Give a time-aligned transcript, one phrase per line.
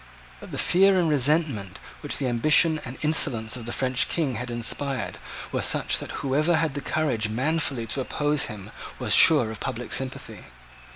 [0.39, 4.49] But the fear and resentment which the ambition and insolence of the French King had
[4.49, 5.19] inspired
[5.51, 9.93] were such that whoever had the courage manfully to oppose him was sure of public
[9.93, 10.45] sympathy.